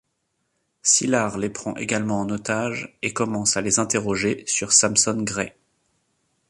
[0.81, 5.53] Sylar les prend également en otage, et commence à les interroger sur Samson Gray.